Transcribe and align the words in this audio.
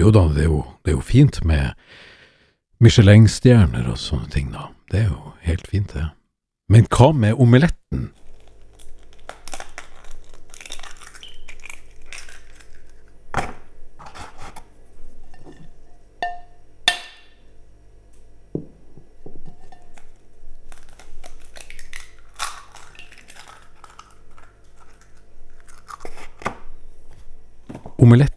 Jo 0.00 0.08
da, 0.10 0.20
det 0.32 0.38
er 0.38 0.48
jo, 0.48 0.62
det 0.84 0.94
er 0.94 0.94
jo 0.96 1.02
fint 1.04 1.44
med 1.44 1.74
Michelin-stjerner 2.80 3.90
og 3.92 3.98
sånne 4.00 4.30
ting, 4.32 4.48
da. 4.54 4.70
Det 4.88 5.02
er 5.02 5.10
jo 5.10 5.34
helt 5.44 5.66
fint, 5.68 5.92
det. 5.92 6.06
Men 6.72 6.88
hva 6.88 7.10
med 7.12 7.36
omeletten? 7.36 8.08
Omelett 28.00 28.29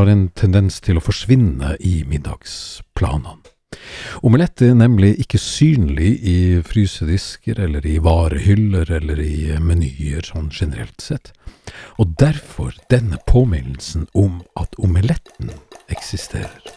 har 0.00 0.08
en 0.08 0.28
tendens 0.32 0.78
til 0.80 0.96
å 0.96 1.04
forsvinne 1.04 1.74
i 1.84 2.00
middagsplanene. 2.08 3.36
Omelett 4.24 4.62
er 4.64 4.72
nemlig 4.74 5.12
ikke 5.22 5.38
synlig 5.40 6.14
i 6.26 6.38
frysedisker 6.66 7.60
eller 7.66 7.84
i 7.86 7.98
varehyller 8.02 8.90
eller 8.96 9.20
i 9.20 9.58
menyer 9.60 10.24
sånn 10.26 10.48
generelt 10.56 11.04
sett, 11.04 11.34
og 12.00 12.16
derfor 12.22 12.72
denne 12.92 13.20
påminnelsen 13.28 14.08
om 14.16 14.40
at 14.58 14.74
omeletten 14.80 15.52
eksisterer. 15.92 16.72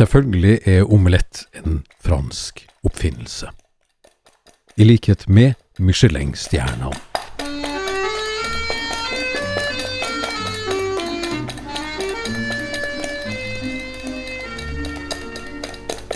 Selvfølgelig 0.00 0.58
er 0.64 0.92
omelett 0.92 1.42
en 1.52 1.82
fransk 2.00 2.62
oppfinnelse. 2.84 3.50
I 4.76 4.84
likhet 4.84 5.28
med 5.28 5.52
Michelin-stjerna. 5.78 6.88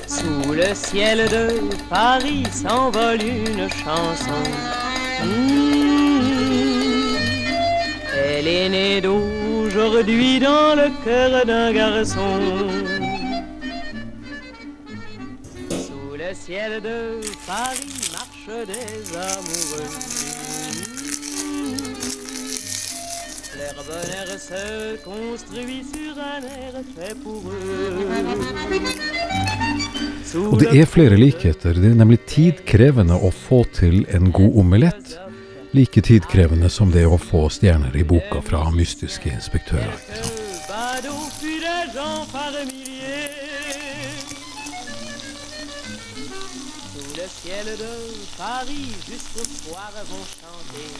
Sous 0.09 0.53
le 0.55 0.75
ciel 0.75 1.19
de 1.29 1.61
Paris. 1.91 2.47
Mmh. 2.65 3.05
Elle 8.17 8.49
est 8.49 8.69
née 8.71 9.01
d'aujourd'hui 9.03 10.41
dans 10.41 10.75
le 10.75 10.89
cœur 11.05 11.45
d'un 11.45 11.73
garçon. 11.73 12.94
Sous 16.15 16.21
le 16.21 16.35
ciel 16.35 16.81
de 16.81 17.21
Paris 17.45 18.11
marchent 18.13 18.67
des 18.69 19.17
amoureux. 19.17 19.89
Leur 23.59 23.75
bonheur 23.85 24.29
se 24.39 24.97
construit 25.03 25.83
sur 25.93 26.17
un 26.17 26.43
air 26.43 26.75
fait 26.95 27.17
pour 27.21 27.43
eux. 27.51 28.07
Og 30.53 30.59
det 30.61 30.79
er 30.79 30.87
flere 30.87 31.17
likheter. 31.17 31.73
Det 31.73 31.91
er 31.91 31.95
nemlig 31.99 32.21
tidkrevende 32.31 33.15
å 33.19 33.31
få 33.35 33.65
til 33.75 34.07
en 34.15 34.31
god 34.31 34.57
omelett. 34.63 35.19
Like 35.75 36.01
tidkrevende 36.01 36.71
som 36.71 36.95
det 36.95 37.07
å 37.11 37.19
få 37.19 37.51
stjerner 37.51 37.91
i 37.99 38.07
boka 38.07 38.39
fra 38.39 38.71
mystiske 38.71 39.35
inspektører. 39.35 39.99
ikke 39.99 40.23
sant? 40.23 40.45
Ciel 47.45 47.67
de 47.67 47.93
Paris, 48.39 48.89
jusqu'au 49.07 49.45
soir 49.45 49.93
vont 50.11 50.27
chanter. 50.41 50.91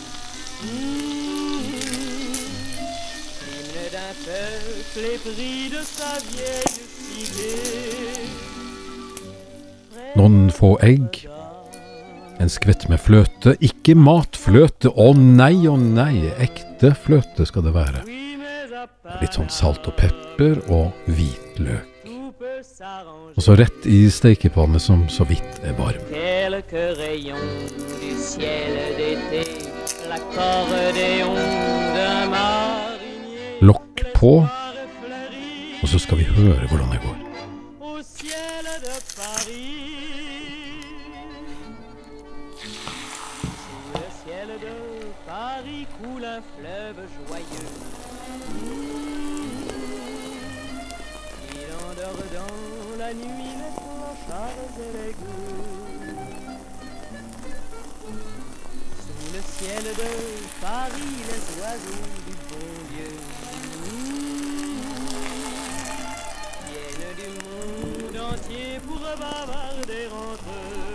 Mmh. 0.63 0.69
L'hymne 3.47 3.85
d'un 3.95 4.15
peuple 4.29 5.07
épris 5.15 5.71
de 5.71 5.83
sa 5.83 6.13
vieille 6.29 6.85
cité. 6.99 7.55
Noen 10.17 10.51
få 10.53 10.77
egg, 10.85 11.25
en 12.39 12.53
skvett 12.53 12.85
med 12.93 13.01
fløte. 13.01 13.57
Ikke 13.65 13.97
matfløte, 13.97 14.93
å 14.93 15.15
nei, 15.17 15.65
å 15.67 15.79
nei, 15.81 16.29
ekte 16.45 16.93
fløte 17.07 17.49
skal 17.49 17.65
det 17.67 17.75
være. 17.75 18.05
Litt 19.23 19.41
sånn 19.41 19.51
salt 19.51 19.89
og 19.89 19.97
pepper 19.97 20.61
og 20.69 20.93
hvitløk. 21.09 21.91
Og 23.35 23.43
så 23.43 23.57
rett 23.59 23.87
i 23.91 24.05
stekepanne 24.11 24.81
som 24.83 25.09
så 25.11 25.27
vidt 25.29 25.61
er 25.67 25.75
varm. 25.79 26.34
Rayons 26.75 27.37
du 28.03 28.17
ciel 28.19 28.97
d'été, 28.97 29.47
l'accordéon 30.09 31.35
d'un 31.95 32.27
marinier. 32.27 33.61
Lokk 33.61 34.05
på, 34.15 34.47
og 35.83 35.89
så 35.89 35.99
skal 35.99 36.19
vi 36.19 36.25
høre 36.25 36.67
hvordan 36.67 36.91
det 36.91 37.01
går. 37.05 37.17
au 37.81 38.03
ciel 38.03 38.67
de 38.87 38.95
Paris. 39.15 39.85
Sous 42.59 43.89
le 43.95 44.07
ciel 44.25 44.49
de 44.67 44.75
Paris 45.27 45.87
coule 45.97 46.25
un 46.25 46.43
fleuve 46.57 47.01
joyeux. 47.17 47.71
Il 51.53 51.69
endort 51.87 52.25
dans 52.39 52.99
la 52.99 53.15
nuit 53.15 53.55
les 53.61 53.75
clochards 53.79 54.77
et 54.81 54.93
les 54.97 55.13
gueux. 55.13 55.94
Le 59.35 59.41
ciel 59.41 59.83
de 59.83 60.11
Paris, 60.61 61.15
les 61.29 61.45
oiseaux 61.61 62.09
du 62.25 62.35
bon 62.51 62.71
Dieu 62.93 63.13
viennent 66.69 67.15
du 67.19 67.29
monde 67.43 68.19
entier 68.33 68.73
pour 68.87 69.01
bavarder 69.01 70.07
entre 70.13 70.51
eux. 70.51 70.95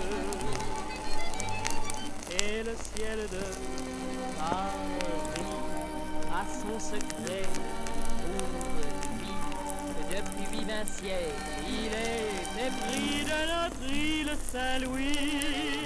Et 2.32 2.64
le 2.64 2.76
ciel 2.96 3.20
de 3.30 3.44
Paris 4.38 5.50
a 6.32 6.44
son 6.62 6.80
secret. 6.80 7.48
Depuis 10.10 10.64
d'un 10.66 10.86
siècle, 10.86 11.42
il 11.68 11.92
est 11.94 12.32
épris 12.68 13.26
de 13.26 13.40
notre 13.52 13.84
île 13.94 14.34
Saint-Louis. 14.52 15.80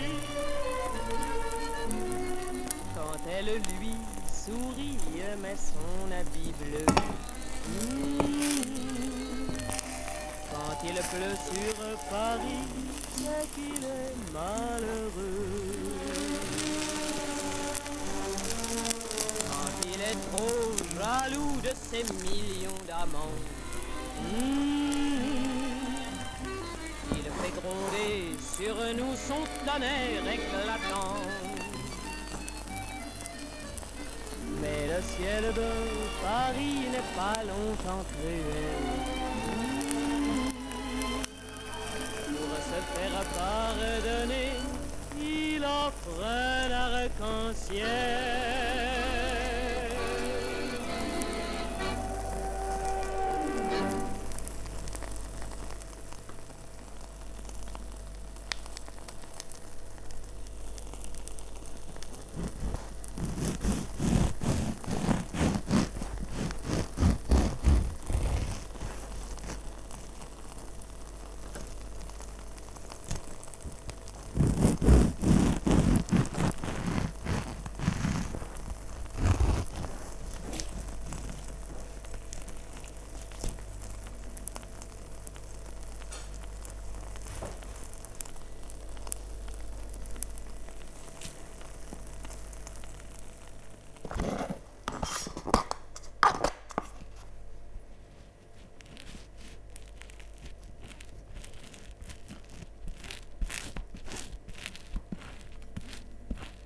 Quand 3.03 3.19
elle 3.29 3.45
lui 3.45 3.95
sourit, 4.31 4.97
met 5.41 5.55
son 5.57 6.09
habit 6.09 6.53
bleu. 6.57 6.85
Mmh. 7.67 8.23
Quand 10.51 10.75
il 10.85 10.93
pleut 10.93 11.37
sur 11.51 11.75
Paris, 12.09 12.65
c'est 13.17 13.47
qu'il 13.53 13.83
est 13.83 14.15
malheureux. 14.31 15.51
Quand 19.49 19.73
il 19.85 19.99
est 20.01 20.19
trop 20.31 20.61
jaloux 20.97 21.55
de 21.61 21.73
ses 21.75 22.05
millions 22.23 22.83
d'amants, 22.87 23.37
mmh, 24.31 24.47
il 27.11 27.23
fait 27.23 27.53
gronder 27.59 28.15
sur 28.55 28.75
nous 28.95 29.13
son 29.27 29.43
tonnerre 29.65 30.25
éclatant. 30.31 31.62
Mais 34.83 34.89
le 34.95 35.01
ciel 35.01 35.43
de 35.53 35.71
Paris 36.21 36.87
n'est 36.91 37.11
pas 37.15 37.39
longtemps 37.43 38.03
cruel. 38.11 38.83
Pour 42.27 42.53
se 42.57 42.79
faire 42.91 43.17
pardonner, 43.37 44.51
il 45.21 45.63
offre 45.63 46.23
un 46.25 46.71
arc-en-ciel. 46.71 47.83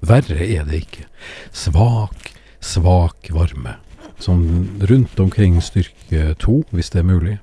Verre 0.08 0.46
er 0.48 0.64
det 0.68 0.84
ikke. 0.86 1.06
Svak, 1.52 2.32
svak 2.64 3.28
varme. 3.36 3.76
Sånn 4.24 4.80
rundt 4.90 5.20
omkring 5.20 5.60
styrke 5.62 6.32
to, 6.42 6.62
hvis 6.72 6.94
det 6.94 7.04
er 7.04 7.10
mulig. 7.10 7.36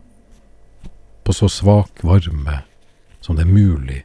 På 1.24 1.34
så 1.36 1.48
svak 1.48 2.02
varme 2.04 2.62
som 3.24 3.36
det 3.36 3.46
er 3.46 3.52
mulig, 3.52 4.02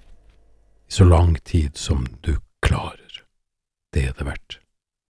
i 0.87 0.91
så 0.91 1.07
lang 1.07 1.35
tid 1.43 1.77
som 1.77 2.05
du 2.23 2.37
klarer. 2.63 3.23
Det 3.93 4.05
er 4.07 4.13
det 4.17 4.27
verdt. 4.27 4.59